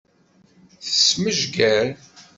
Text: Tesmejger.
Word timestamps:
Tesmejger. 0.83 1.87